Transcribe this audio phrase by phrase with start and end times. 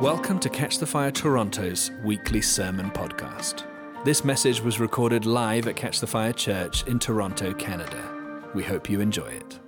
[0.00, 3.64] Welcome to Catch the Fire Toronto's weekly sermon podcast.
[4.04, 8.44] This message was recorded live at Catch the Fire Church in Toronto, Canada.
[8.54, 9.58] We hope you enjoy it.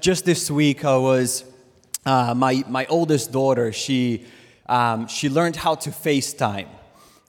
[0.00, 1.44] Just this week, I was
[2.04, 3.70] uh, my my oldest daughter.
[3.70, 4.26] She
[4.66, 6.66] um, she learned how to FaceTime,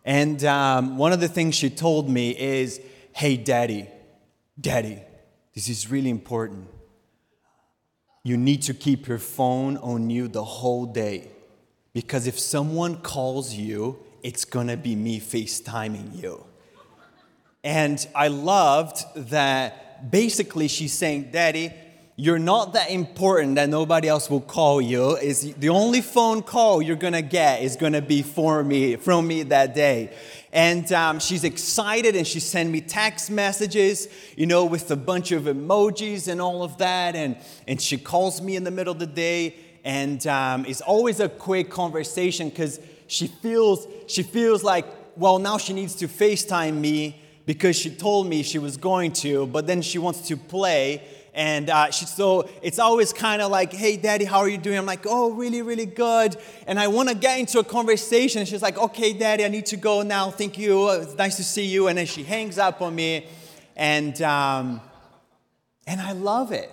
[0.05, 2.81] and um, one of the things she told me is,
[3.13, 3.87] "Hey, Daddy,
[4.59, 5.03] Daddy,
[5.53, 6.67] this is really important
[8.25, 11.29] you need to keep your phone on you the whole day.
[11.93, 16.43] Because if someone calls you, it's gonna be me FaceTiming you.
[17.63, 21.71] And I loved that basically she's saying, Daddy,
[22.15, 25.17] you're not that important that nobody else will call you.
[25.17, 29.43] Is the only phone call you're gonna get is gonna be for me from me
[29.43, 30.17] that day.
[30.55, 35.33] And um, she's excited and she sent me text messages, you know, with a bunch
[35.33, 37.13] of emojis and all of that.
[37.13, 37.35] And,
[37.67, 39.57] and she calls me in the middle of the day.
[39.83, 44.85] And um, it's always a quick conversation because she feels, she feels like,
[45.17, 49.47] well, now she needs to FaceTime me because she told me she was going to,
[49.47, 51.03] but then she wants to play.
[51.35, 54.77] And uh, she, so it's always kind of like, hey, daddy, how are you doing?
[54.77, 56.37] I'm like, oh, really, really good.
[56.65, 58.45] And I want to get into a conversation.
[58.45, 60.31] She's like, okay, daddy, I need to go now.
[60.31, 60.89] Thank you.
[60.91, 61.89] It's nice to see you.
[61.89, 63.27] And then she hangs up on me.
[63.75, 64.79] And, um,
[65.85, 66.71] and I love it.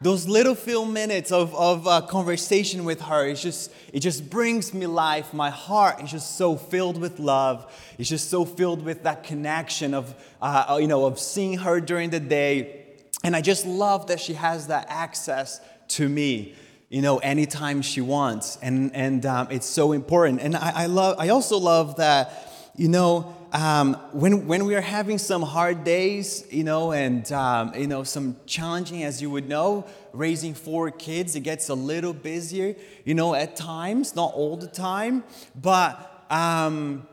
[0.00, 4.72] Those little few minutes of, of uh, conversation with her, it's just, it just brings
[4.72, 5.34] me life.
[5.34, 7.70] My heart is just so filled with love.
[7.98, 12.08] It's just so filled with that connection of, uh, you know, of seeing her during
[12.08, 12.85] the day
[13.24, 16.54] and I just love that she has that access to me,
[16.88, 18.58] you know, anytime she wants.
[18.62, 20.40] And, and um, it's so important.
[20.40, 24.80] And I, I, love, I also love that, you know, um, when, when we are
[24.80, 29.48] having some hard days, you know, and, um, you know, some challenging, as you would
[29.48, 34.56] know, raising four kids, it gets a little busier, you know, at times, not all
[34.56, 35.24] the time.
[35.54, 37.06] But um,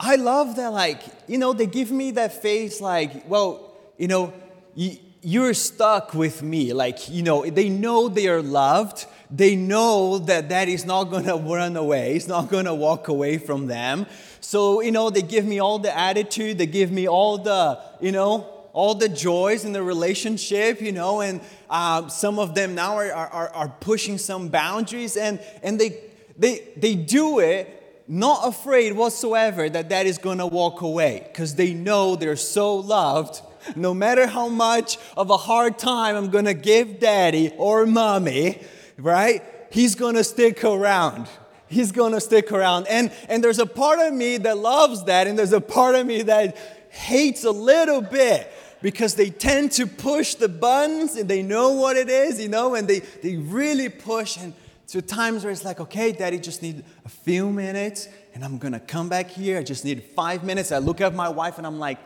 [0.00, 4.32] I love that, like, you know, they give me that face, like, well, you know,
[4.74, 6.72] you, you're stuck with me.
[6.72, 9.06] Like, you know, they know they are loved.
[9.30, 12.16] They know that that is not going to run away.
[12.16, 14.06] It's not going to walk away from them.
[14.40, 16.58] So, you know, they give me all the attitude.
[16.58, 21.22] They give me all the, you know, all the joys in the relationship, you know,
[21.22, 21.40] and
[21.70, 25.98] uh, some of them now are, are, are pushing some boundaries and, and they,
[26.38, 31.54] they, they do it not afraid whatsoever that that is going to walk away because
[31.54, 33.40] they know they're so loved
[33.74, 38.60] no matter how much of a hard time I'm gonna give daddy or mommy,
[38.96, 39.42] right?
[39.70, 41.28] He's gonna stick around.
[41.68, 42.86] He's gonna stick around.
[42.88, 46.06] And, and there's a part of me that loves that, and there's a part of
[46.06, 46.56] me that
[46.90, 48.50] hates a little bit
[48.82, 52.74] because they tend to push the buttons and they know what it is, you know,
[52.74, 54.36] and they, they really push.
[54.36, 54.54] And
[54.88, 58.80] to times where it's like, okay, daddy, just need a few minutes and I'm gonna
[58.80, 59.58] come back here.
[59.58, 60.70] I just need five minutes.
[60.70, 61.98] I look at my wife and I'm like,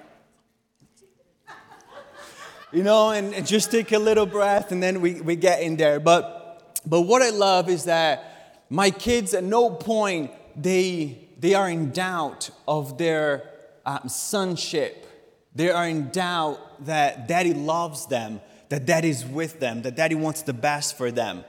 [2.72, 5.76] you know, and, and, just take a little breath and then we, we get in
[5.76, 5.98] there.
[5.98, 11.68] But, but what I love is that my kids at no point they, they are
[11.68, 13.50] in doubt of their
[13.84, 15.06] um, sonship.
[15.54, 20.42] They are in doubt that daddy loves them, that daddy's with them, that daddy wants
[20.42, 21.44] the best for them.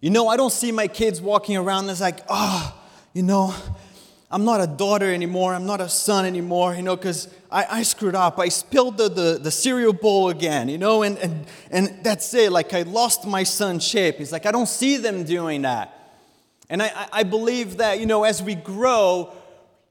[0.00, 2.76] You know, I don't see my kids walking around as like, oh,
[3.12, 3.54] you know,
[4.32, 5.52] I'm not a daughter anymore.
[5.54, 8.38] I'm not a son anymore, you know, because I, I, screwed up.
[8.38, 12.50] I spilled the, the, the, cereal bowl again, you know, and, and, and that's it.
[12.50, 14.16] Like I lost my sonship.
[14.16, 15.98] He's like, I don't see them doing that.
[16.70, 19.34] And I, I believe that, you know, as we grow,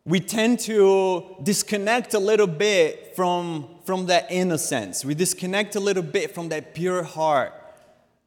[0.06, 5.06] we tend to disconnect a little bit from, from that innocence.
[5.06, 7.54] We disconnect a little bit from that pure heart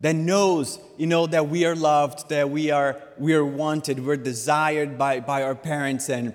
[0.05, 4.19] that knows, you know, that we are loved, that we are, we are wanted, we're
[4.19, 6.35] desired by, by our parents, and,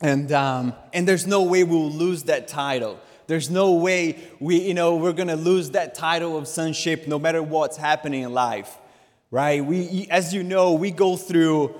[0.00, 2.98] and, um, and there's no way we'll lose that title.
[3.26, 7.42] There's no way we, you know, we're gonna lose that title of sonship no matter
[7.42, 8.74] what's happening in life,
[9.30, 9.62] right?
[9.62, 11.74] We, as you know, we go through,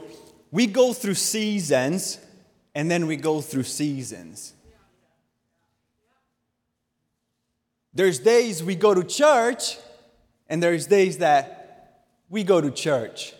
[0.50, 2.18] we go through seasons,
[2.74, 4.52] and then we go through seasons.
[7.94, 9.78] There's days we go to church
[10.48, 13.32] and there's days that we go to church.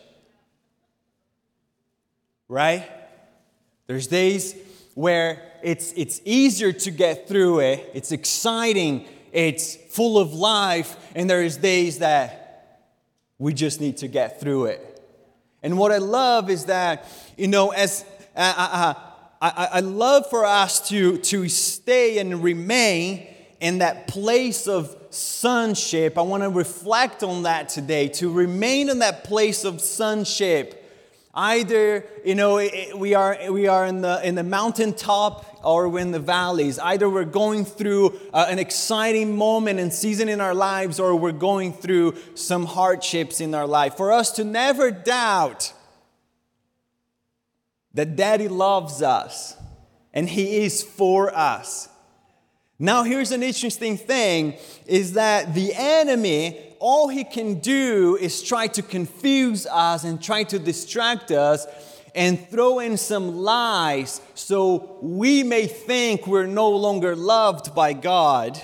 [2.49, 2.89] Right?
[3.87, 4.55] There's days
[4.95, 11.29] where it's, it's easier to get through it, it's exciting, it's full of life, and
[11.29, 12.89] there's days that
[13.39, 14.91] we just need to get through it.
[15.63, 17.07] And what I love is that,
[17.37, 18.05] you know, as
[18.37, 18.95] uh, uh, uh
[19.45, 23.27] I, I love for us to, to stay and remain
[23.65, 26.19] in that place of sonship.
[26.19, 30.83] I want to reflect on that today, to remain in that place of sonship.
[31.33, 32.57] Either, you know,
[32.95, 36.79] we are, we are in the, in the mountaintop or we're in the valleys.
[36.79, 41.33] Either we're going through uh, an exciting moment and season in our lives or we're
[41.33, 43.97] going through some hardships in our life.
[43.97, 45.73] For us to never doubt
[47.95, 49.57] that Daddy loves us
[50.13, 51.89] and He is for us.
[52.79, 54.55] Now, here's an interesting thing
[54.87, 60.43] is that the enemy, all he can do is try to confuse us and try
[60.45, 61.67] to distract us
[62.17, 68.61] and throw in some lies so we may think we're no longer loved by God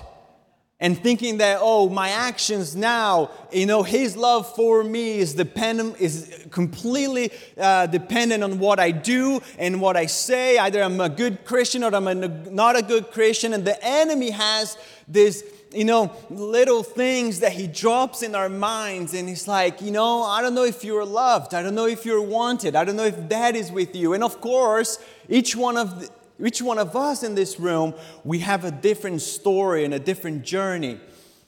[0.80, 6.00] and thinking that oh my actions now you know his love for me is dependent
[6.00, 10.58] is completely uh, dependent on what i do and what i say.
[10.58, 13.52] Either i'm a good christian or i'm a, not a good christian.
[13.52, 19.14] And the enemy has this you know little things that he drops in our minds.
[19.14, 21.54] And he's like you know i don't know if you're loved.
[21.54, 22.74] I don't know if you're wanted.
[22.74, 24.14] I don't know if dad is with you.
[24.14, 24.98] And of course
[25.28, 26.08] each one of the,
[26.44, 27.94] each one of us in this room,
[28.24, 31.00] we have a different story and a different journey.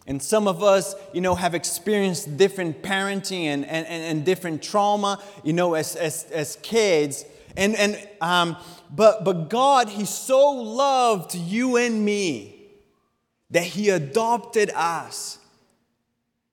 [0.06, 5.22] And some of us, you know, have experienced different parenting and, and, and different trauma,
[5.44, 7.24] you know, as, as, as kids.
[7.56, 8.56] And, and, um,
[8.90, 12.66] but, but God, He so loved you and me
[13.50, 15.38] that He adopted us.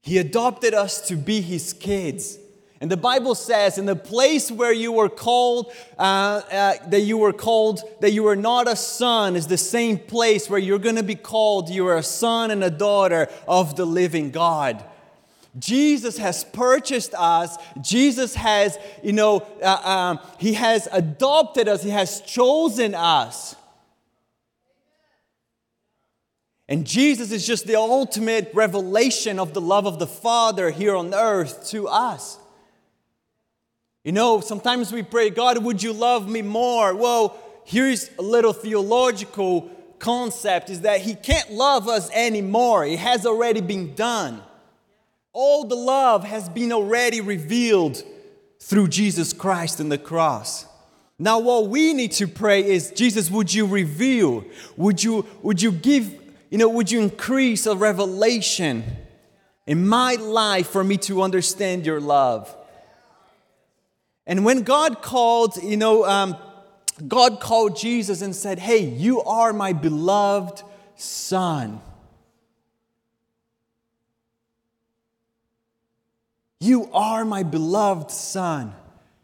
[0.01, 2.37] He adopted us to be His kids.
[2.81, 7.17] And the Bible says, in the place where you were called, uh, uh, that you
[7.17, 10.95] were called, that you were not a son, is the same place where you're going
[10.95, 11.69] to be called.
[11.69, 14.81] You are a son and a daughter of the living God.
[15.57, 17.57] Jesus has purchased us.
[17.81, 21.83] Jesus has, you know, uh, um, He has adopted us.
[21.83, 23.57] He has chosen us.
[26.69, 31.13] And Jesus is just the ultimate revelation of the love of the Father here on
[31.13, 32.37] earth to us.
[34.09, 36.95] You know, sometimes we pray, God, would you love me more?
[36.95, 39.69] Well, here's a little theological
[39.99, 42.83] concept is that He can't love us anymore.
[42.87, 44.41] It has already been done.
[45.31, 48.01] All the love has been already revealed
[48.59, 50.65] through Jesus Christ and the cross.
[51.19, 54.43] Now, what we need to pray is, Jesus, would you reveal?
[54.75, 56.11] Would you, would you give,
[56.49, 58.85] you know, would you increase a revelation
[59.67, 62.55] in my life for me to understand your love?
[64.29, 66.37] And when God called, you know, um,
[67.07, 70.61] God called Jesus and said, Hey, you are my beloved
[70.95, 71.81] son.
[76.59, 78.75] You are my beloved son.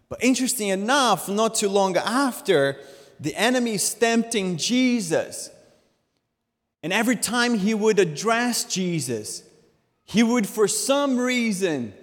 [0.09, 2.79] But interesting enough, not too long after,
[3.19, 5.51] the enemy is tempting Jesus.
[6.81, 9.43] And every time he would address Jesus,
[10.03, 11.93] he would, for some reason,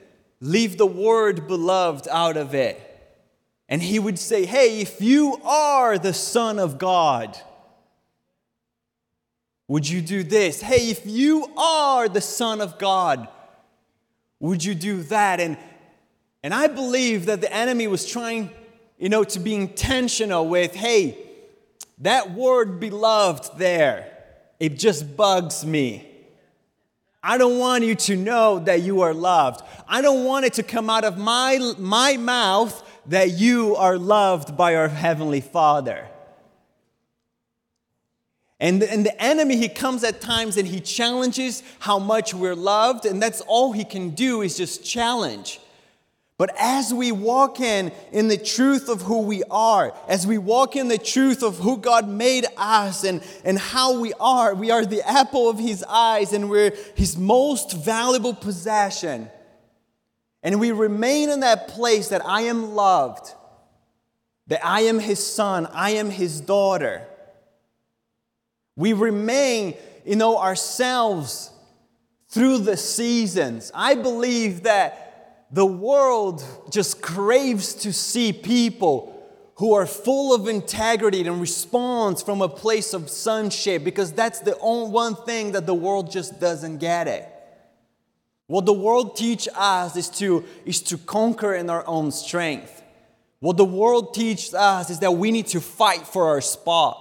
[0.41, 2.91] leave the word beloved out of it.
[3.73, 7.39] And he would say, Hey, if you are the Son of God,
[9.67, 10.61] would you do this?
[10.61, 13.29] Hey, if you are the Son of God,
[14.41, 15.41] would you do that?
[15.41, 15.57] And,
[16.43, 18.51] and I believe that the enemy was trying,
[18.99, 21.17] you know, to be intentional with, hey,
[22.01, 24.13] that word beloved there,
[24.61, 26.07] it just bugs me.
[27.23, 29.65] I don't want you to know that you are loved.
[29.89, 34.57] I don't want it to come out of my, my mouth that you are loved
[34.57, 36.09] by our Heavenly Father.
[38.61, 43.07] And, and the enemy, he comes at times and he challenges how much we're loved,
[43.07, 45.59] and that's all he can do is just challenge.
[46.39, 50.77] But as we walk in in the truth of who we are, as we walk
[50.77, 54.85] in the truth of who God made us and, and how we are, we are
[54.85, 59.29] the apple of his eyes and we're his most valuable possession
[60.43, 63.33] and we remain in that place that I am loved,
[64.49, 67.07] that I am his son, I am his daughter,
[68.77, 71.51] we remain, you know, ourselves
[72.29, 73.71] through the seasons.
[73.75, 79.11] I believe that the world just craves to see people
[79.57, 84.59] who are full of integrity and response from a place of sonship because that's the
[84.59, 87.29] only one thing that the world just doesn't get it.
[88.53, 92.83] What the world teach us is to, is to conquer in our own strength.
[93.41, 96.99] What the world teaches us is that we need to fight for our spot.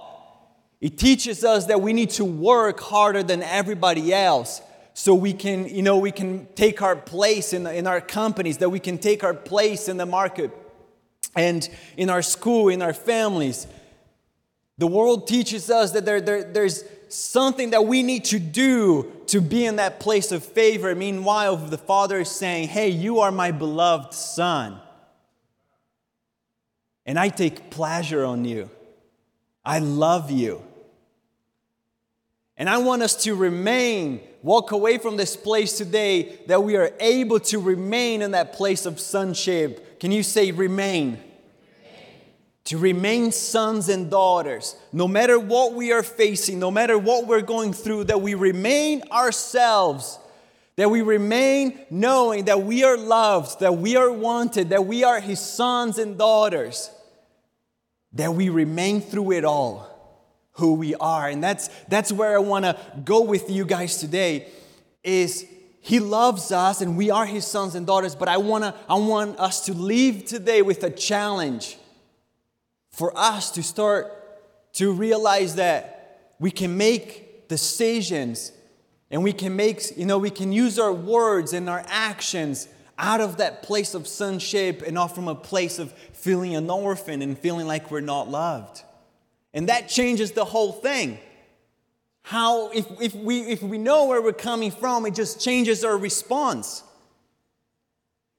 [0.80, 4.62] It teaches us that we need to work harder than everybody else
[4.94, 8.70] so we can, you know, we can take our place in, in our companies, that
[8.70, 10.50] we can take our place in the market
[11.36, 11.68] and
[11.98, 13.66] in our school, in our families.
[14.78, 16.82] The world teaches us that there, there, there's
[17.12, 20.94] something that we need to do to be in that place of favor.
[20.94, 24.80] Meanwhile, the Father is saying, Hey, you are my beloved Son.
[27.04, 28.70] And I take pleasure on you.
[29.64, 30.62] I love you.
[32.56, 36.92] And I want us to remain, walk away from this place today, that we are
[37.00, 39.98] able to remain in that place of sonship.
[39.98, 41.18] Can you say remain?
[42.64, 47.40] To remain sons and daughters, no matter what we are facing, no matter what we're
[47.40, 50.18] going through, that we remain ourselves,
[50.76, 55.20] that we remain knowing that we are loved, that we are wanted, that we are
[55.20, 56.90] His sons and daughters,
[58.12, 59.92] that we remain through it all
[60.52, 61.28] who we are.
[61.28, 64.48] And that's, that's where I want to go with you guys today
[65.02, 65.46] is
[65.80, 69.38] he loves us and we are his sons and daughters, but I, wanna, I want
[69.40, 71.76] us to leave today with a challenge
[72.92, 74.18] for us to start
[74.74, 78.52] to realize that we can make decisions
[79.10, 82.68] and we can make, you know, we can use our words and our actions
[82.98, 87.20] out of that place of sonship and not from a place of feeling an orphan
[87.20, 88.82] and feeling like we're not loved.
[89.52, 91.18] And that changes the whole thing.
[92.22, 95.98] How, if, if, we, if we know where we're coming from, it just changes our
[95.98, 96.82] response.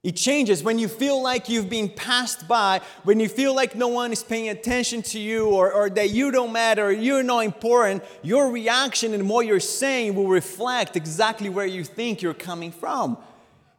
[0.03, 3.87] It changes when you feel like you've been passed by, when you feel like no
[3.87, 8.03] one is paying attention to you or, or that you don't matter, you're not important,
[8.21, 13.17] your reaction and what you're saying will reflect exactly where you think you're coming from.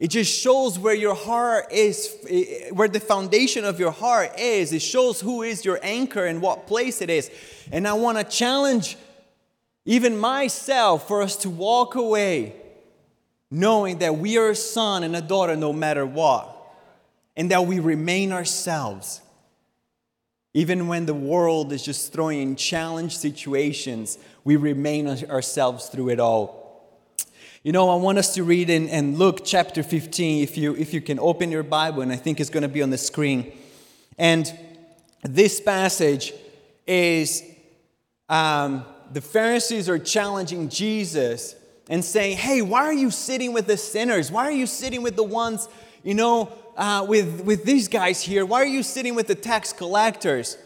[0.00, 4.72] It just shows where your heart is, eh, where the foundation of your heart is.
[4.72, 7.30] It shows who is your anchor and what place it is.
[7.70, 8.96] And I want to challenge
[9.84, 12.56] even myself for us to walk away
[13.54, 16.50] knowing that we are a son and a daughter no matter what,
[17.36, 19.20] and that we remain ourselves.
[20.54, 26.18] Even when the world is just throwing in challenge situations, we remain ourselves through it
[26.18, 26.64] all.
[27.62, 30.92] You know, I want us to read in, in Luke chapter 15, if you, if
[30.92, 33.52] you can open your Bible, and I think it's going to be on the screen.
[34.18, 34.52] And
[35.22, 36.32] this passage
[36.88, 37.42] is
[38.28, 41.54] um, the Pharisees are challenging Jesus
[41.88, 44.30] and saying, Hey, why are you sitting with the sinners?
[44.30, 45.68] Why are you sitting with the ones,
[46.02, 48.44] you know, uh, with, with these guys here?
[48.44, 50.58] Why are you sitting with the tax collectors?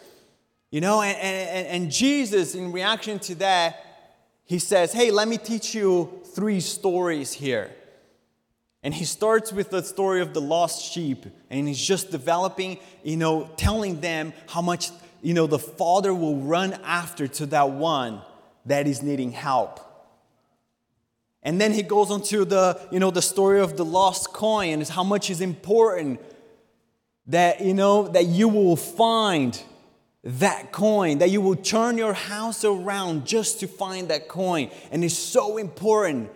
[0.71, 3.85] You know, and, and, and Jesus, in reaction to that,
[4.45, 7.71] he says, Hey, let me teach you three stories here.
[8.83, 13.17] And he starts with the story of the lost sheep, and he's just developing, you
[13.17, 18.23] know, telling them how much, you know, the father will run after to that one
[18.67, 19.81] that is needing help.
[21.49, 24.69] And then he goes on to the, you know, the story of the lost coin
[24.69, 26.21] and how much is important
[27.29, 29.59] that, you know, that you will find
[30.23, 34.71] that coin, that you will turn your house around just to find that coin.
[34.93, 36.31] And it's so important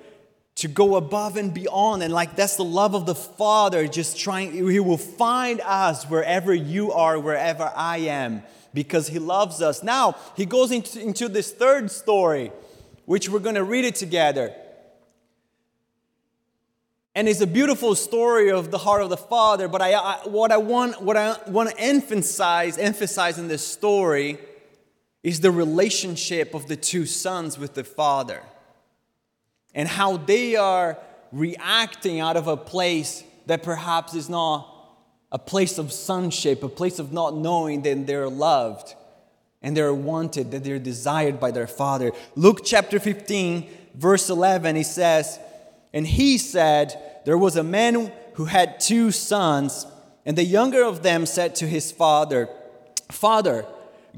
[0.54, 2.02] to go above and beyond.
[2.02, 6.54] And like that's the love of the Father, just trying, He will find us wherever
[6.54, 9.82] you are, wherever I am, because He loves us.
[9.82, 12.50] Now, He goes into, into this third story,
[13.04, 14.54] which we're going to read it together.
[17.14, 20.50] And it's a beautiful story of the heart of the Father, but I, I, what
[20.50, 24.38] I want, what I want to emphasize, emphasize in this story
[25.22, 28.42] is the relationship of the two sons with the Father
[29.74, 30.98] and how they are
[31.32, 34.68] reacting out of a place that perhaps is not
[35.30, 38.94] a place of sonship, a place of not knowing that they're loved
[39.62, 42.12] and they're wanted, that they're desired by their Father.
[42.36, 45.38] Luke chapter 15, verse 11, he says,
[45.92, 49.86] and he said, There was a man who had two sons,
[50.24, 52.48] and the younger of them said to his father,
[53.10, 53.66] Father,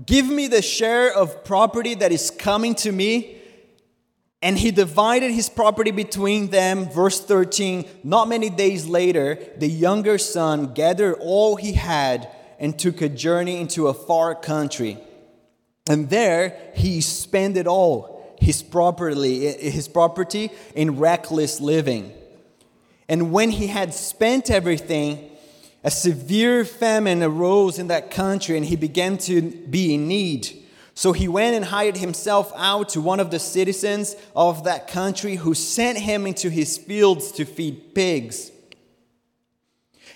[0.06, 3.38] give me the share of property that is coming to me.
[4.42, 6.90] And he divided his property between them.
[6.90, 12.28] Verse 13 Not many days later, the younger son gathered all he had
[12.58, 14.98] and took a journey into a far country.
[15.88, 18.13] And there he spent it all
[18.44, 22.12] his property, his property in reckless living.
[23.08, 25.30] And when he had spent everything,
[25.82, 30.48] a severe famine arose in that country and he began to be in need.
[30.94, 35.36] So he went and hired himself out to one of the citizens of that country
[35.36, 38.52] who sent him into his fields to feed pigs.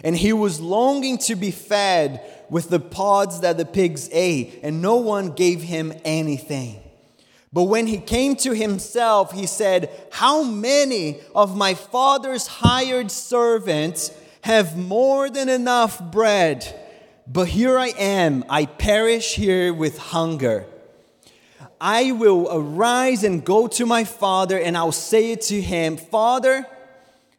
[0.05, 4.81] And he was longing to be fed with the pods that the pigs ate, and
[4.81, 6.81] no one gave him anything.
[7.53, 14.13] But when he came to himself, he said, How many of my father's hired servants
[14.43, 16.65] have more than enough bread?
[17.27, 20.67] But here I am, I perish here with hunger.
[21.81, 26.67] I will arise and go to my father, and I'll say it to him Father,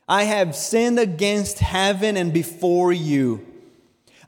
[0.07, 3.45] I have sinned against heaven and before you.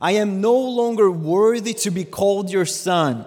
[0.00, 3.26] I am no longer worthy to be called your son.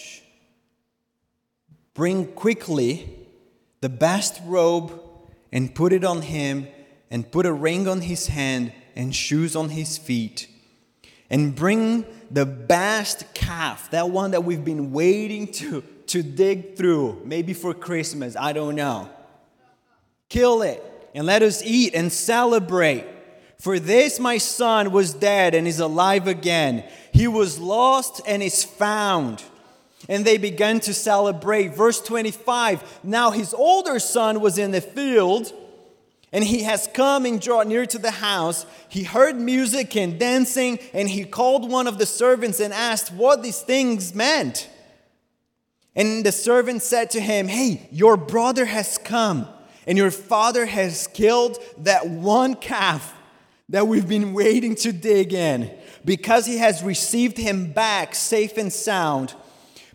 [1.93, 3.17] bring quickly
[3.81, 4.99] the best robe
[5.51, 6.67] and put it on him,
[7.09, 10.47] and put a ring on his hand and shoes on his feet.
[11.29, 17.21] And bring the best calf, that one that we've been waiting to, to dig through,
[17.25, 19.09] maybe for Christmas, I don't know.
[20.29, 20.81] Kill it
[21.13, 23.05] and let us eat and celebrate.
[23.59, 26.85] For this my son was dead and is alive again.
[27.13, 29.43] He was lost and is found.
[30.09, 31.75] And they began to celebrate.
[31.75, 35.53] Verse 25 Now his older son was in the field,
[36.31, 38.65] and he has come and drawn near to the house.
[38.89, 43.43] He heard music and dancing, and he called one of the servants and asked what
[43.43, 44.69] these things meant.
[45.95, 49.47] And the servant said to him, Hey, your brother has come,
[49.85, 53.13] and your father has killed that one calf
[53.69, 55.71] that we've been waiting to dig in
[56.03, 59.33] because he has received him back safe and sound.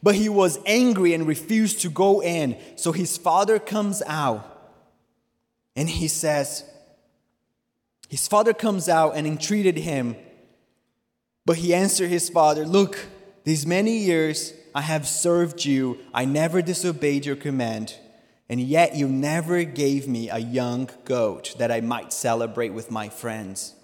[0.06, 2.56] But he was angry and refused to go in.
[2.76, 4.46] So his father comes out
[5.74, 6.62] and he says,
[8.08, 10.14] His father comes out and entreated him.
[11.44, 13.04] But he answered his father, Look,
[13.42, 17.96] these many years I have served you, I never disobeyed your command
[18.48, 23.08] and yet you never gave me a young goat that I might celebrate with my
[23.08, 23.74] friends.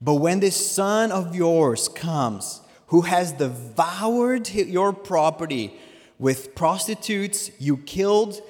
[0.00, 5.78] But when this son of yours comes, who has devoured your property
[6.18, 8.40] with prostitutes, you killed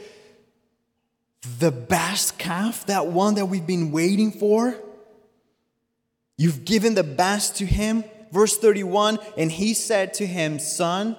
[1.59, 4.74] the best calf, that one that we've been waiting for.
[6.37, 8.05] You've given the best to him.
[8.33, 11.16] Verse 31 And he said to him, Son,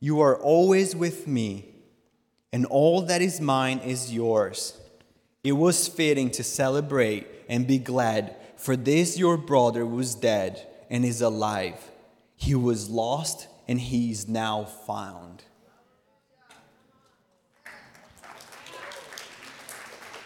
[0.00, 1.70] you are always with me
[2.52, 4.76] and all that is mine is yours.
[5.44, 11.04] It was fitting to celebrate and be glad, for this your brother was dead and
[11.04, 11.90] is alive.
[12.40, 15.44] He was lost and he's now found.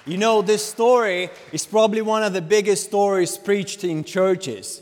[0.07, 4.81] You know, this story is probably one of the biggest stories preached in churches.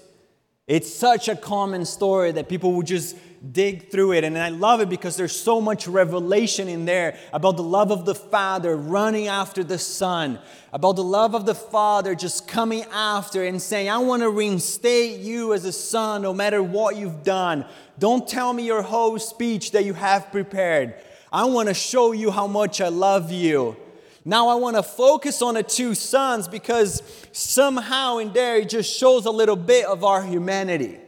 [0.67, 3.17] It's such a common story that people would just
[3.51, 4.25] dig through it.
[4.25, 8.05] And I love it because there's so much revelation in there about the love of
[8.05, 10.39] the Father running after the Son,
[10.73, 15.21] about the love of the Father just coming after and saying, I want to reinstate
[15.21, 17.65] you as a son no matter what you've done.
[17.99, 20.95] Don't tell me your whole speech that you have prepared.
[21.33, 23.77] I want to show you how much I love you.
[24.25, 27.03] Now I want to focus on the two sons because
[27.33, 31.02] somehow in there it just shows a little bit of our humanity.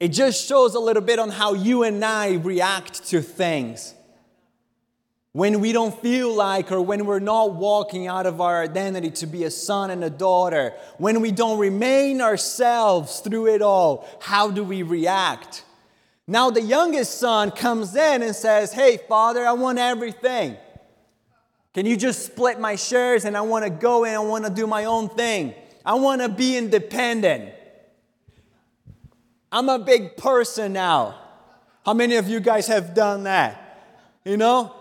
[0.00, 3.94] It just shows a little bit on how you and I react to things.
[5.32, 9.26] When we don't feel like, or when we're not walking out of our identity to
[9.26, 14.50] be a son and a daughter, when we don't remain ourselves through it all, how
[14.50, 15.64] do we react?
[16.26, 20.56] Now, the youngest son comes in and says, Hey, father, I want everything.
[21.74, 24.50] Can you just split my shares and I want to go and I want to
[24.50, 25.54] do my own thing.
[25.84, 27.52] I want to be independent.
[29.54, 31.14] I'm a big person now.
[31.86, 33.78] How many of you guys have done that?
[34.24, 34.74] You know?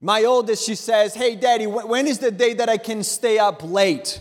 [0.00, 3.64] My oldest, she says, Hey, daddy, when is the day that I can stay up
[3.64, 4.20] late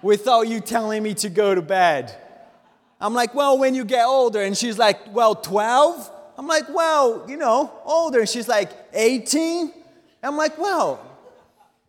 [0.00, 2.16] without you telling me to go to bed?
[2.98, 4.40] I'm like, Well, when you get older.
[4.40, 6.10] And she's like, Well, 12?
[6.38, 8.20] I'm like, Well, you know, older.
[8.20, 9.70] And she's like, 18?
[10.22, 10.98] I'm like, Well,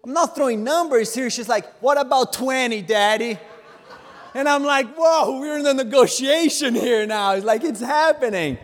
[0.03, 1.29] I'm not throwing numbers here.
[1.29, 3.39] She's like, What about 20, daddy?
[4.35, 7.31] And I'm like, whoa, we're in the negotiation here now.
[7.31, 8.57] It's like it's happening.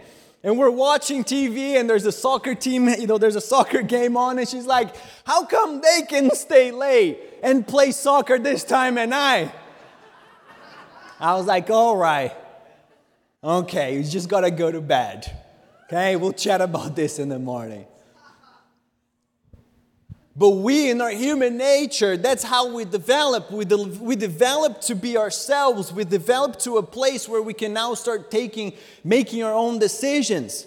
[0.44, 4.18] And we're watching TV and there's a soccer team, you know, there's a soccer game
[4.18, 8.98] on, and she's like, How come they can stay late and play soccer this time
[8.98, 9.54] at night?
[11.22, 12.36] I was like, All right.
[13.42, 15.32] Okay, you just gotta go to bed.
[15.86, 17.86] Okay, we'll chat about this in the morning.
[20.36, 23.52] But we, in our human nature, that's how we develop.
[23.52, 25.92] We, de- we develop to be ourselves.
[25.92, 30.66] We develop to a place where we can now start taking, making our own decisions.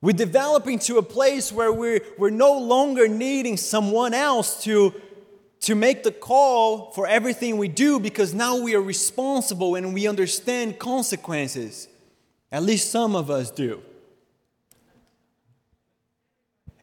[0.00, 4.92] We're developing to a place where we're, we're no longer needing someone else to,
[5.60, 10.08] to make the call for everything we do because now we are responsible and we
[10.08, 11.88] understand consequences.
[12.50, 13.82] At least some of us do.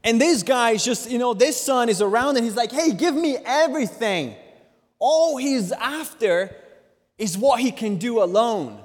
[0.05, 2.93] And this guy is just, you know, this son is around and he's like, hey,
[2.93, 4.35] give me everything.
[4.99, 6.55] All he's after
[7.17, 8.79] is what he can do alone.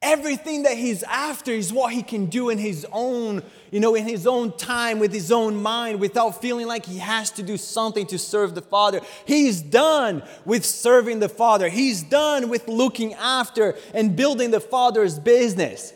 [0.00, 4.06] Everything that he's after is what he can do in his own, you know, in
[4.06, 8.06] his own time, with his own mind, without feeling like he has to do something
[8.06, 9.00] to serve the Father.
[9.24, 11.68] He's done with serving the Father.
[11.68, 15.92] He's done with looking after and building the Father's business.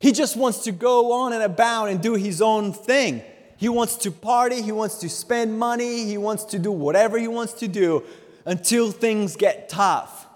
[0.00, 3.22] He just wants to go on and about and do his own thing.
[3.56, 7.28] He wants to party, he wants to spend money, he wants to do whatever he
[7.28, 8.02] wants to do
[8.44, 10.26] until things get tough.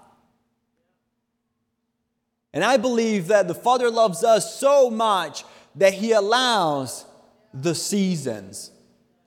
[2.53, 7.05] And I believe that the Father loves us so much that He allows
[7.53, 8.71] the seasons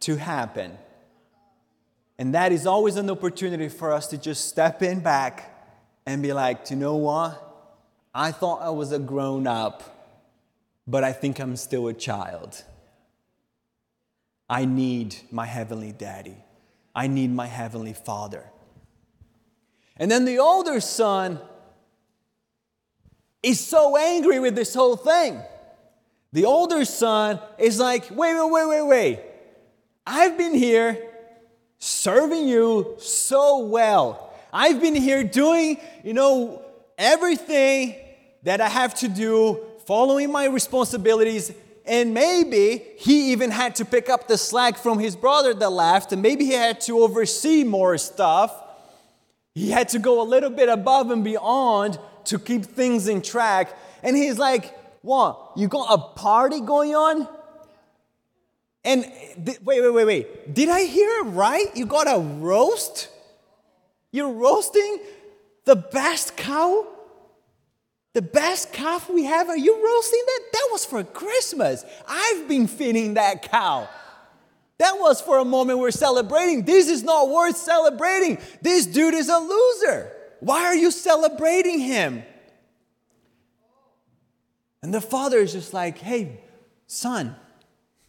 [0.01, 0.77] to happen.
[2.19, 5.51] And that is always an opportunity for us to just step in back
[6.07, 7.41] and be like, you know what?
[8.15, 9.83] I thought I was a grown up,
[10.87, 12.63] but I think I'm still a child.
[14.49, 16.37] I need my heavenly daddy.
[16.95, 18.45] I need my heavenly father.
[19.97, 21.41] And then the older son
[23.43, 25.41] is so angry with this whole thing.
[26.33, 29.21] The older son is like, wait, wait, wait, wait, wait.
[30.07, 30.99] I've been here
[31.79, 34.33] serving you so well.
[34.53, 36.63] I've been here doing, you know,
[36.99, 37.97] everything
[38.43, 41.53] that I have to do, following my responsibilities.
[41.87, 46.13] And maybe he even had to pick up the slack from his brother that left,
[46.13, 48.53] and maybe he had to oversee more stuff.
[49.55, 53.77] He had to go a little bit above and beyond to keep things in track.
[54.03, 55.53] And he's like, What?
[55.57, 57.29] You got a party going on?
[58.85, 59.05] And
[59.45, 60.55] th- wait, wait, wait, wait.
[60.55, 61.75] Did I hear it right?
[61.75, 63.09] You got a roast?
[64.11, 65.01] You're roasting
[65.65, 66.87] the best cow?
[68.15, 69.49] The best calf we have?
[69.49, 70.41] Are you roasting that?
[70.53, 71.85] That was for Christmas.
[72.09, 73.89] I've been feeding that cow.
[74.79, 76.65] That was for a moment we're celebrating.
[76.65, 78.39] This is not worth celebrating.
[78.63, 80.13] This dude is a loser.
[80.41, 82.23] Why are you celebrating him?
[84.81, 86.41] And the father is just like, hey,
[86.87, 87.35] son,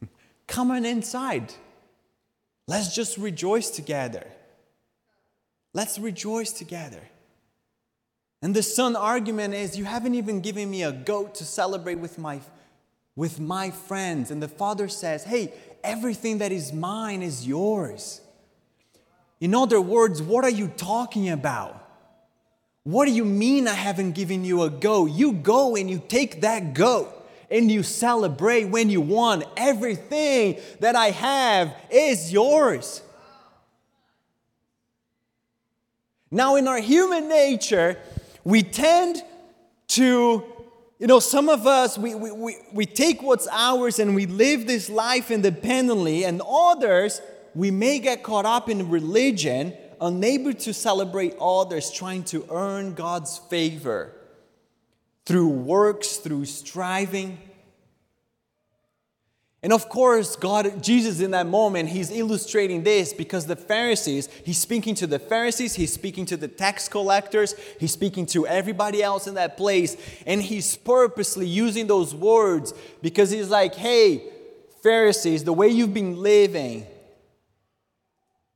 [0.47, 1.53] come on inside.
[2.67, 4.25] Let's just rejoice together.
[5.73, 7.01] Let's rejoice together.
[8.45, 12.19] And the son argument is, you haven't even given me a goat to celebrate with
[12.19, 12.41] my,
[13.15, 14.29] with my friends.
[14.29, 15.51] And the father says, hey,
[15.84, 18.21] everything that is mine is yours.
[19.39, 21.89] In other words, what are you talking about?
[22.84, 25.05] What do you mean I haven't given you a goat?
[25.10, 29.43] You go and you take that goat and you celebrate when you want.
[29.58, 33.01] Everything that I have is yours.
[36.29, 37.97] Now, in our human nature,
[38.45, 39.21] we tend
[39.89, 40.43] to,
[40.99, 44.67] you know, some of us, we, we, we, we take what's ours and we live
[44.67, 47.21] this life independently, and others,
[47.53, 53.38] we may get caught up in religion unable to celebrate others, trying to earn God's
[53.38, 54.13] favor
[55.25, 57.39] through works, through striving.
[59.65, 64.60] And of course, God, Jesus in that moment, he's illustrating this because the Pharisees, he's
[64.60, 69.25] speaking to the Pharisees, he's speaking to the tax collectors, he's speaking to everybody else
[69.25, 69.97] in that place,
[70.28, 74.21] and he's purposely using those words because he's like, hey,
[74.84, 76.86] Pharisees, the way you've been living,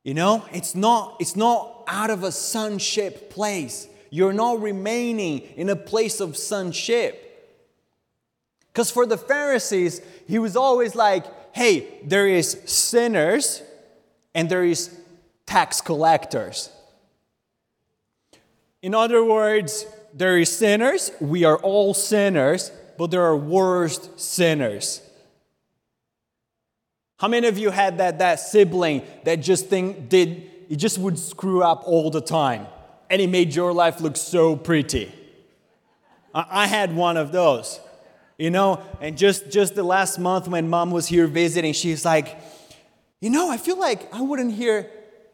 [0.03, 3.87] you know, it's not, it's not out of a sonship place.
[4.11, 7.28] You're not remaining in a place of sonship.
[8.71, 13.61] Because for the Pharisees, he was always like, hey, there is sinners
[14.33, 14.97] and there is
[15.45, 16.69] tax collectors.
[18.81, 25.01] In other words, there is sinners, we are all sinners, but there are worst sinners.
[27.17, 31.19] How many of you had that, that sibling that just think did it just would
[31.19, 32.67] screw up all the time
[33.09, 35.13] and it made your life look so pretty?
[36.33, 37.81] I, I had one of those.
[38.39, 42.39] You know, and just just the last month when mom was here visiting, she's like,
[43.19, 44.89] you know, I feel like I wouldn't hear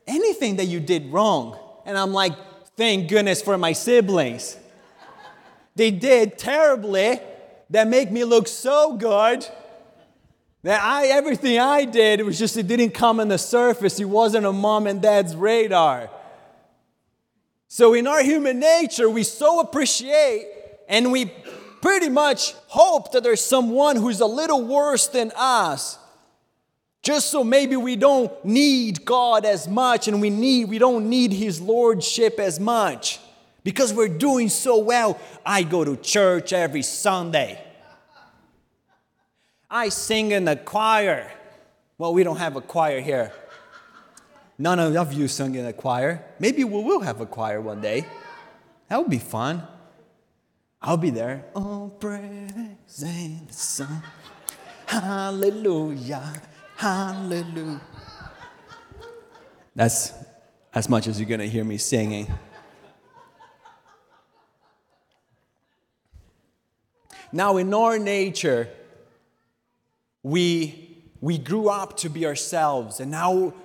[0.07, 1.59] anything that you did wrong.
[1.85, 2.33] And I'm like,
[2.75, 4.57] thank goodness for my siblings.
[5.75, 7.19] They did terribly
[7.69, 9.47] that make me look so good
[10.63, 13.99] that I, everything I did, was just, it didn't come on the surface.
[13.99, 16.09] It wasn't on mom and dad's radar.
[17.67, 20.47] So in our human nature, we so appreciate
[20.87, 21.31] and we
[21.85, 25.99] pretty much hope that there's someone who's a little worse than us.
[27.03, 31.31] Just so maybe we don't need God as much and we need we don't need
[31.31, 33.19] his lordship as much
[33.63, 35.19] because we're doing so well.
[35.45, 37.63] I go to church every Sunday.
[39.69, 41.31] I sing in the choir.
[41.99, 43.31] Well, we don't have a choir here.
[44.57, 46.25] None of you sing in a choir.
[46.39, 48.07] Maybe we will have a choir one day.
[48.89, 49.67] That would be fun.
[50.87, 51.43] I'll be there.
[51.55, 54.03] Oh, praise the sun.
[54.85, 56.31] Hallelujah.
[56.77, 57.81] Hallelujah.
[59.75, 60.13] That's
[60.71, 62.31] as much as you're going to hear me singing.
[67.31, 68.69] Now, in our nature,
[70.21, 73.55] we, we grew up to be ourselves, and now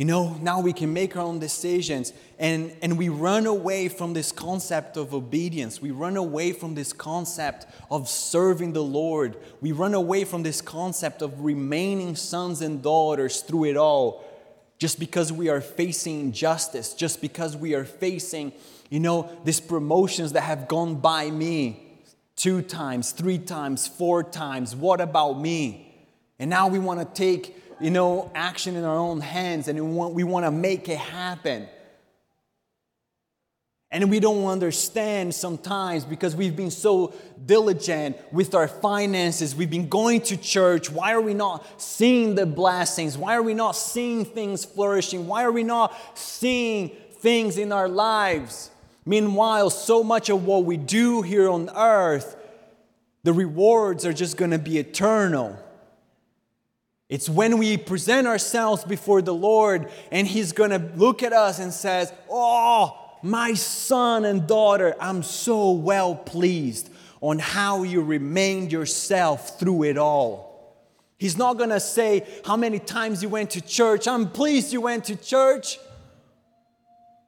[0.00, 4.14] you know, now we can make our own decisions and, and we run away from
[4.14, 5.82] this concept of obedience.
[5.82, 9.36] We run away from this concept of serving the Lord.
[9.60, 14.24] We run away from this concept of remaining sons and daughters through it all
[14.78, 18.54] just because we are facing injustice, just because we are facing,
[18.88, 21.98] you know, these promotions that have gone by me
[22.36, 24.74] two times, three times, four times.
[24.74, 25.94] What about me?
[26.38, 29.90] And now we want to take you know, action in our own hands and we
[29.90, 31.68] want, we want to make it happen.
[33.92, 37.12] And we don't understand sometimes because we've been so
[37.44, 39.56] diligent with our finances.
[39.56, 40.90] We've been going to church.
[40.90, 43.18] Why are we not seeing the blessings?
[43.18, 45.26] Why are we not seeing things flourishing?
[45.26, 48.70] Why are we not seeing things in our lives?
[49.04, 52.36] Meanwhile, so much of what we do here on earth,
[53.24, 55.58] the rewards are just going to be eternal.
[57.10, 61.58] It's when we present ourselves before the Lord and He's going to look at us
[61.58, 66.88] and says, "Oh, my son and daughter, I'm so well pleased
[67.20, 70.48] on how you remained yourself through it all."
[71.18, 74.06] He's not going to say how many times you went to church.
[74.06, 75.78] I'm pleased you went to church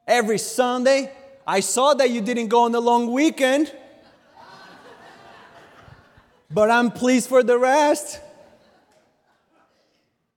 [0.07, 1.11] every Sunday.
[1.45, 3.71] I saw that you didn't go on the long weekend.
[6.49, 8.21] But I'm pleased for the rest.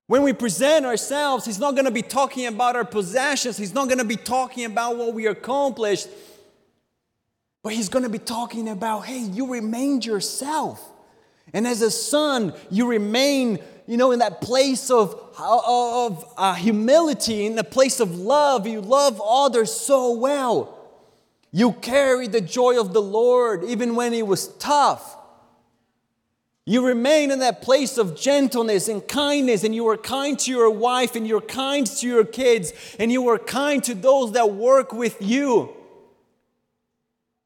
[0.07, 3.87] When we present ourselves, He's not going to be talking about our possessions, He's not
[3.89, 6.09] going to be talking about what we accomplished,
[7.63, 10.93] but He's going to be talking about, hey, you remained yourself.
[11.53, 17.47] And as a son, you remain, you know, in that place of, of uh, humility,
[17.47, 18.67] in the place of love.
[18.67, 20.77] You love others so well.
[21.53, 25.16] You carry the joy of the Lord even when it was tough.
[26.69, 30.69] You remain in that place of gentleness and kindness, and you were kind to your
[30.69, 34.93] wife, and you're kind to your kids, and you were kind to those that work
[34.93, 35.73] with you.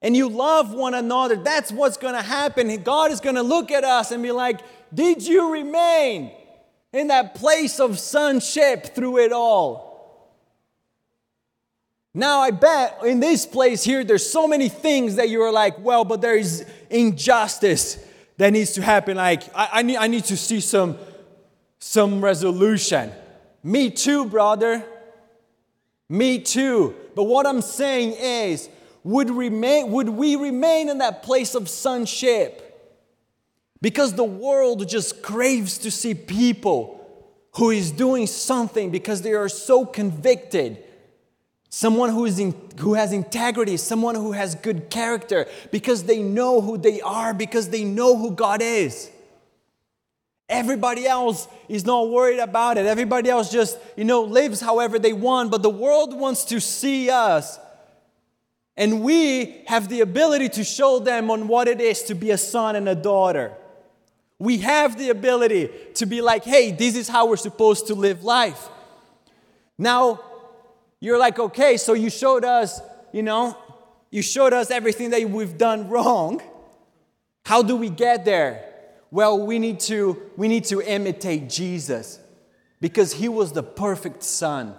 [0.00, 1.36] And you love one another.
[1.36, 2.74] That's what's going to happen.
[2.82, 4.60] God is going to look at us and be like,
[4.92, 6.32] Did you remain
[6.94, 9.90] in that place of sonship through it all?
[12.14, 16.06] Now, I bet in this place here, there's so many things that you're like, Well,
[16.06, 18.02] but there is injustice
[18.40, 19.18] that needs to happen.
[19.18, 20.96] Like, I, I, need, I need to see some,
[21.78, 23.12] some resolution.
[23.62, 24.82] Me too, brother.
[26.08, 26.94] Me too.
[27.14, 28.70] But what I'm saying is,
[29.04, 32.66] would, remain, would we remain in that place of sonship?
[33.82, 36.98] Because the world just craves to see people
[37.56, 40.82] who is doing something because they are so convicted
[41.70, 46.60] someone who, is in, who has integrity, someone who has good character, because they know
[46.60, 49.08] who they are, because they know who God is.
[50.48, 52.84] Everybody else is not worried about it.
[52.84, 57.08] Everybody else just, you know, lives however they want, but the world wants to see
[57.08, 57.58] us.
[58.76, 62.38] And we have the ability to show them on what it is to be a
[62.38, 63.52] son and a daughter.
[64.40, 68.24] We have the ability to be like, hey, this is how we're supposed to live
[68.24, 68.68] life.
[69.78, 70.20] Now,
[71.00, 72.80] you're like, okay, so you showed us,
[73.12, 73.56] you know,
[74.10, 76.42] you showed us everything that we've done wrong.
[77.44, 78.66] How do we get there?
[79.10, 82.20] Well, we need to we need to imitate Jesus
[82.80, 84.74] because he was the perfect son.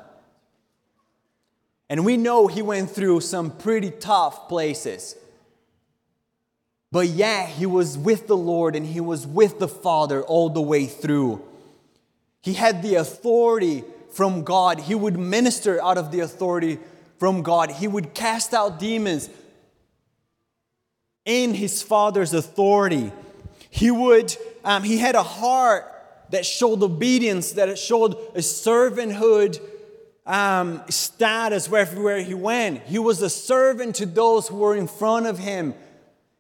[1.89, 5.15] And we know he went through some pretty tough places.
[6.91, 10.61] But yeah, he was with the Lord and he was with the Father all the
[10.61, 11.43] way through.
[12.41, 14.79] He had the authority from God.
[14.79, 16.79] He would minister out of the authority
[17.17, 17.71] from God.
[17.71, 19.29] He would cast out demons
[21.25, 23.11] in his Father's authority.
[23.69, 25.85] He would, um, he had a heart
[26.31, 29.59] that showed obedience, that showed a servanthood
[30.25, 32.81] um, status wherever he went.
[32.83, 35.73] He was a servant to those who were in front of him.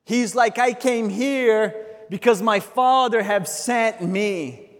[0.03, 1.75] He's like, I came here
[2.09, 4.70] because my Father have sent me.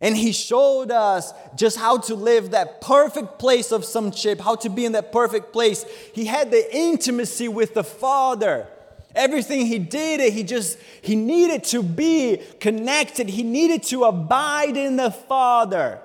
[0.00, 4.68] And he showed us just how to live that perfect place of sonship, how to
[4.68, 5.84] be in that perfect place.
[6.12, 8.66] He had the intimacy with the Father.
[9.14, 13.30] Everything he did, he just he needed to be connected.
[13.30, 16.00] He needed to abide in the Father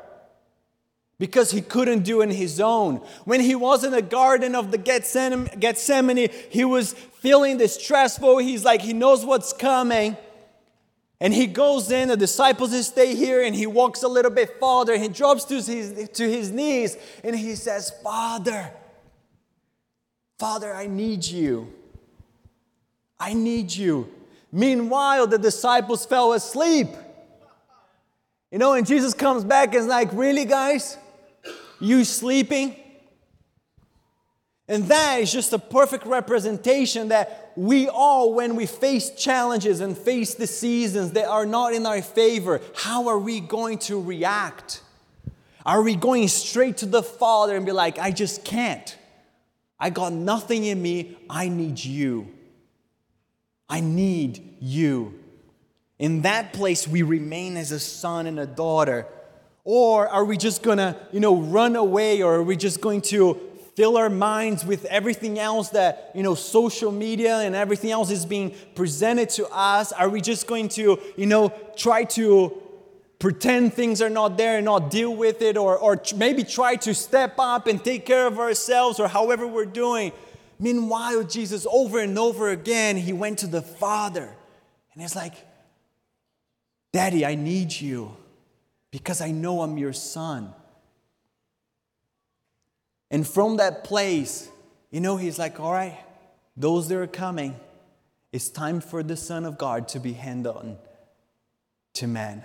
[1.20, 2.96] because he couldn't do in his own.
[3.26, 8.38] When he was in the garden of the Gethsemane, he was feeling distressful.
[8.38, 10.16] He's like, he knows what's coming.
[11.22, 14.98] And he goes in, the disciples stay here, and he walks a little bit farther.
[14.98, 18.72] He drops to his, to his knees and he says, Father,
[20.40, 21.72] Father, I need you.
[23.20, 24.10] I need you.
[24.52, 26.88] Meanwhile, the disciples fell asleep.
[28.52, 30.98] You know, and Jesus comes back and is like, Really, guys?
[31.80, 32.76] You sleeping?
[34.68, 39.98] And that is just a perfect representation that we all, when we face challenges and
[39.98, 44.82] face the seasons that are not in our favor, how are we going to react?
[45.66, 48.98] Are we going straight to the Father and be like, I just can't?
[49.80, 51.18] I got nothing in me.
[51.30, 52.28] I need you.
[53.70, 55.20] I need you.
[55.98, 59.08] In that place, we remain as a son and a daughter.
[59.64, 63.51] Or are we just gonna, you know, run away or are we just going to
[63.76, 68.26] fill our minds with everything else that, you know, social media and everything else is
[68.26, 69.92] being presented to us?
[69.92, 72.62] Are we just going to, you know, try to
[73.20, 76.94] pretend things are not there and not deal with it or, or maybe try to
[76.94, 80.12] step up and take care of ourselves or however we're doing?
[80.60, 84.30] Meanwhile, Jesus, over and over again, he went to the Father
[84.94, 85.34] and he's like,
[86.94, 88.16] Daddy, I need you
[88.92, 90.54] because I know I'm your son.
[93.12, 94.50] And from that place,
[94.90, 96.00] you know, he's like, all right,
[96.56, 97.56] those that are coming,
[98.32, 100.78] it's time for the Son of God to be handed on
[101.96, 102.44] to man.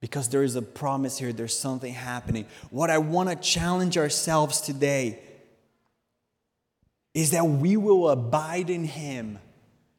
[0.00, 2.46] Because there is a promise here, there's something happening.
[2.70, 5.18] What I want to challenge ourselves today
[7.14, 9.38] is that we will abide in Him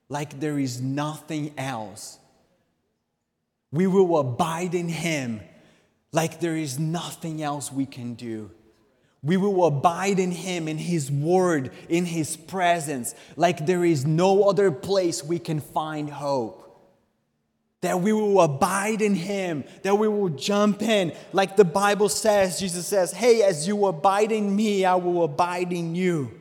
[0.08, 2.20] like there is nothing else.
[3.72, 5.42] We will abide in Him
[6.12, 8.52] like there is nothing else we can do.
[9.24, 14.44] We will abide in Him, in His Word, in His presence, like there is no
[14.44, 16.58] other place we can find hope.
[17.82, 22.60] That we will abide in Him, that we will jump in, like the Bible says,
[22.60, 26.32] Jesus says, Hey, as you abide in me, I will abide in you.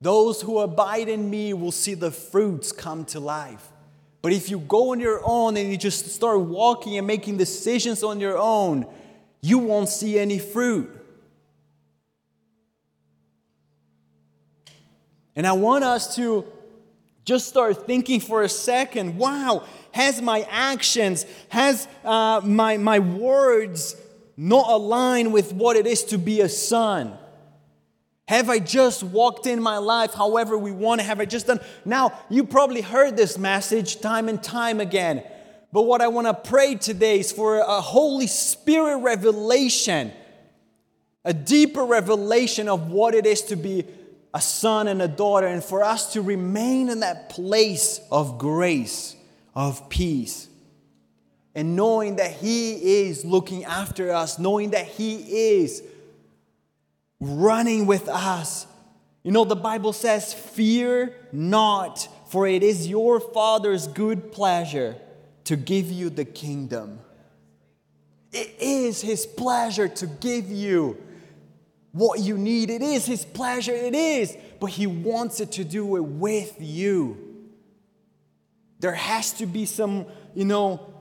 [0.00, 3.68] Those who abide in me will see the fruits come to life.
[4.20, 8.02] But if you go on your own and you just start walking and making decisions
[8.02, 8.86] on your own,
[9.40, 10.90] you won't see any fruit.
[15.36, 16.44] And I want us to
[17.26, 23.96] just start thinking for a second wow, has my actions, has uh, my, my words
[24.36, 27.16] not aligned with what it is to be a son?
[28.28, 31.00] Have I just walked in my life however we want?
[31.00, 31.60] Have I just done?
[31.84, 35.22] Now, you probably heard this message time and time again.
[35.72, 40.12] But what I want to pray today is for a Holy Spirit revelation,
[41.24, 43.84] a deeper revelation of what it is to be
[44.36, 49.16] a son and a daughter, and for us to remain in that place of grace,
[49.54, 50.46] of peace.
[51.54, 55.82] And knowing that He is looking after us, knowing that He is
[57.18, 58.66] running with us.
[59.22, 64.96] You know, the Bible says, Fear not, for it is your Father's good pleasure
[65.44, 66.98] to give you the kingdom.
[68.32, 71.02] It is His pleasure to give you
[71.96, 72.68] what you need.
[72.68, 77.48] It is His pleasure, it is, but He wants it to do it with you.
[78.80, 80.04] There has to be some,
[80.34, 80.92] you know,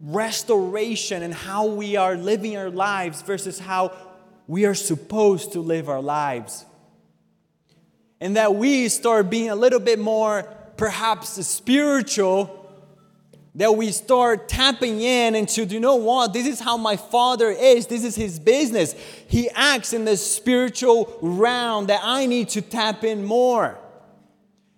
[0.00, 3.92] restoration in how we are living our lives versus how
[4.46, 6.64] we are supposed to live our lives.
[8.20, 10.44] And that we start being a little bit more,
[10.76, 12.61] perhaps, spiritual
[13.54, 16.32] that we start tapping in into, you know what?
[16.32, 17.86] This is how my father is.
[17.86, 18.94] This is his business.
[19.28, 23.78] He acts in the spiritual realm that I need to tap in more.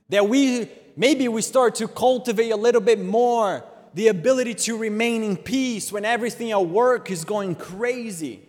[0.08, 5.22] That we maybe we start to cultivate a little bit more the ability to remain
[5.22, 8.40] in peace when everything at work is going crazy.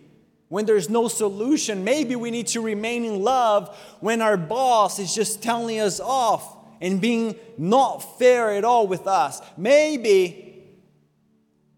[0.48, 5.14] When there's no solution, maybe we need to remain in love when our boss is
[5.14, 9.40] just telling us off and being not fair at all with us.
[9.56, 10.64] Maybe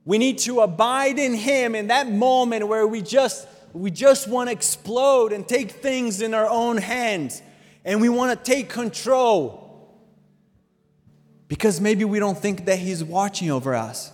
[0.05, 4.49] we need to abide in Him in that moment where we just we just want
[4.49, 7.42] to explode and take things in our own hands
[7.84, 9.64] and we want to take control.
[11.46, 14.12] Because maybe we don't think that He's watching over us.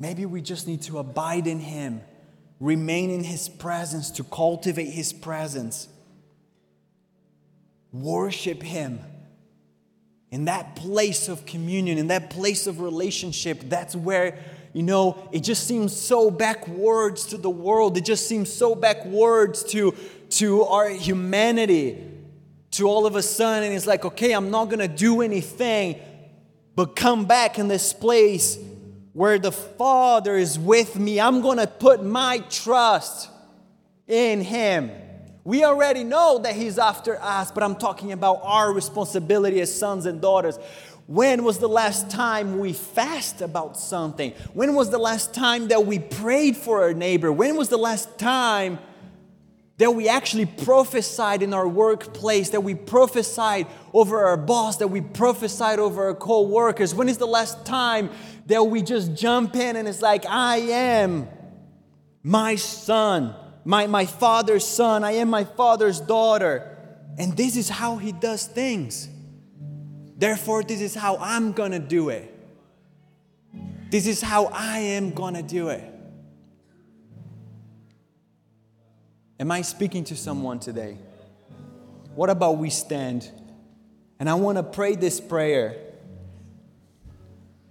[0.00, 2.00] Maybe we just need to abide in Him,
[2.60, 5.88] remain in His presence, to cultivate His presence,
[7.92, 9.00] worship Him.
[10.30, 14.38] In that place of communion, in that place of relationship, that's where,
[14.74, 17.96] you know, it just seems so backwards to the world.
[17.96, 19.94] It just seems so backwards to,
[20.30, 22.04] to our humanity.
[22.72, 25.98] To all of a sudden, and it's like, okay, I'm not gonna do anything
[26.78, 28.56] but come back in this place
[29.12, 31.20] where the Father is with me.
[31.20, 33.28] I'm gonna put my trust
[34.06, 34.92] in Him.
[35.48, 40.04] We already know that He's after us, but I'm talking about our responsibility as sons
[40.04, 40.58] and daughters.
[41.06, 44.34] When was the last time we fast about something?
[44.52, 47.32] When was the last time that we prayed for our neighbor?
[47.32, 48.78] When was the last time
[49.78, 55.00] that we actually prophesied in our workplace, that we prophesied over our boss, that we
[55.00, 56.94] prophesied over our co workers?
[56.94, 58.10] When is the last time
[58.48, 61.26] that we just jump in and it's like, I am
[62.22, 63.34] my son?
[63.68, 66.74] My, my father's son, I am my father's daughter.
[67.18, 69.10] And this is how he does things.
[70.16, 72.34] Therefore, this is how I'm gonna do it.
[73.90, 75.84] This is how I am gonna do it.
[79.38, 80.96] Am I speaking to someone today?
[82.14, 83.30] What about we stand?
[84.18, 85.76] And I wanna pray this prayer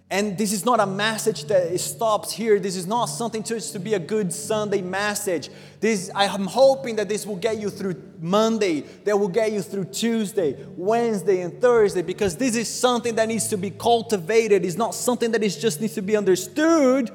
[0.09, 2.59] and this is not a message that stops here.
[2.59, 5.49] This is not something just to be a good Sunday message.
[5.81, 9.61] This, I am hoping that this will get you through Monday, that will get you
[9.61, 14.63] through Tuesday, Wednesday, and Thursday, because this is something that needs to be cultivated.
[14.63, 17.11] It's not something that is just needs to be understood,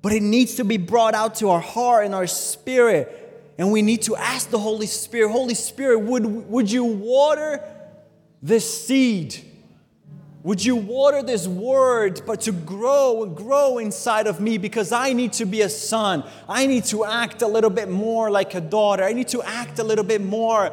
[0.00, 3.54] but it needs to be brought out to our heart and our spirit.
[3.58, 7.62] And we need to ask the Holy Spirit, Holy Spirit, would, would you water
[8.40, 9.45] this seed?
[10.46, 15.12] Would you water this word, but to grow and grow inside of me because I
[15.12, 16.22] need to be a son.
[16.48, 19.02] I need to act a little bit more like a daughter.
[19.02, 20.70] I need to act a little bit more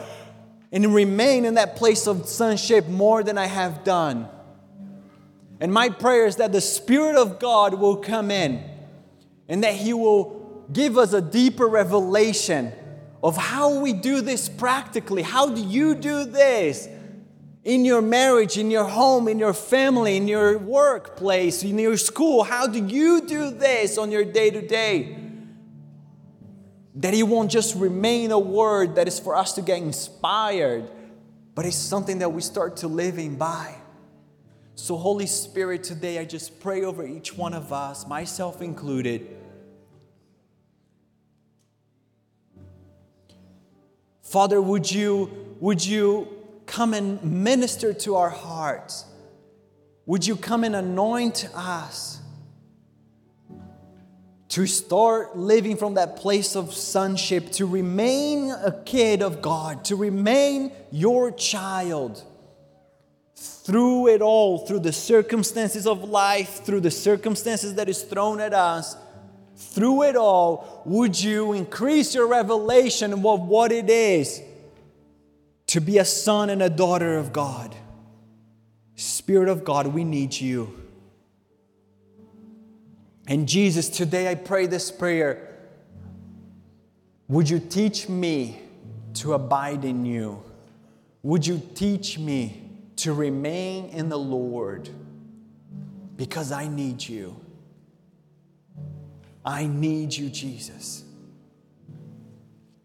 [0.72, 4.30] and remain in that place of sonship more than I have done.
[5.60, 8.64] And my prayer is that the Spirit of God will come in
[9.50, 12.74] and that He will give us a deeper revelation
[13.24, 15.24] of how we do this practically.
[15.24, 16.88] How do you do this?
[17.64, 22.44] In your marriage, in your home, in your family, in your workplace, in your school?
[22.44, 25.18] How do you do this on your day to day?
[26.96, 30.90] That it won't just remain a word that is for us to get inspired,
[31.56, 33.76] but it's something that we start to living by.
[34.76, 39.28] So, Holy Spirit, today I just pray over each one of us, myself included.
[44.24, 46.33] Father, would you, would you
[46.66, 49.06] come and minister to our hearts?
[50.06, 52.20] Would you come and anoint us
[54.50, 59.96] to start living from that place of sonship, to remain a kid of God, to
[59.96, 62.24] remain your child?
[63.36, 68.54] Through it all, through the circumstances of life, through the circumstances that is thrown at
[68.54, 68.98] us,
[69.56, 74.42] through it all, would you increase your revelation of what it is
[75.74, 77.76] to be a son and a daughter of God.
[78.96, 80.72] Spirit of God, we need you.
[83.26, 85.58] And Jesus, today I pray this prayer.
[87.28, 88.62] Would you teach me
[89.16, 90.44] to abide in you?
[91.24, 94.92] Would you teach me to remain in the Lord?
[96.16, 97.36] Because I need you.
[99.44, 101.04] I need you, Jesus.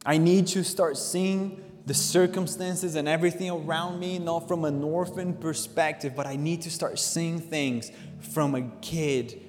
[0.07, 5.33] I need to start seeing the circumstances and everything around me, not from an orphan
[5.33, 9.41] perspective, but I need to start seeing things from a kid,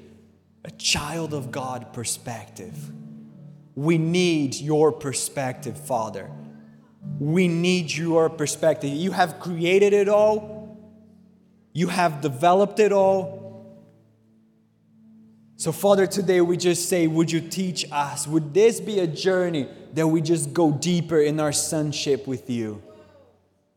[0.63, 2.91] a child of God perspective.
[3.75, 6.31] We need your perspective, Father.
[7.19, 8.89] We need your perspective.
[8.89, 10.77] You have created it all,
[11.73, 13.38] you have developed it all.
[15.59, 18.25] So, Father, today we just say, Would you teach us?
[18.25, 22.81] Would this be a journey that we just go deeper in our sonship with you?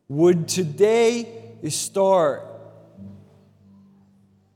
[0.07, 1.27] Would today
[1.67, 2.45] start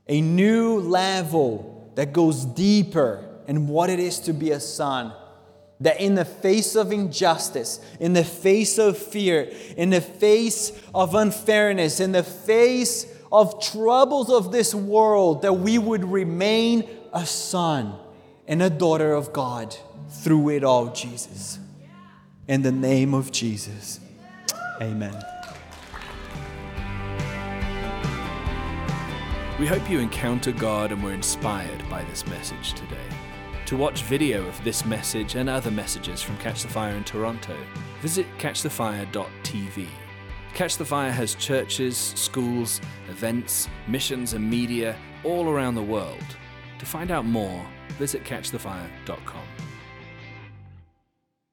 [0.06, 5.12] a new level that goes deeper in what it is to be a son?
[5.80, 11.14] That in the face of injustice, in the face of fear, in the face of
[11.14, 17.94] unfairness, in the face of troubles of this world, that we would remain a son
[18.46, 19.76] and a daughter of God
[20.08, 21.58] through it all, Jesus.
[22.46, 24.00] In the name of Jesus,
[24.80, 25.14] amen.
[29.58, 32.96] We hope you encounter God and were inspired by this message today.
[33.66, 37.56] To watch video of this message and other messages from Catch the Fire in Toronto,
[38.00, 39.88] visit catchthefire.tv.
[40.54, 42.80] Catch the Fire has churches, schools,
[43.10, 46.24] events, missions, and media all around the world.
[46.78, 47.64] To find out more,
[47.98, 49.47] visit catchthefire.com.